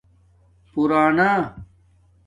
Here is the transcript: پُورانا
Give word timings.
پُورانا 0.73 1.39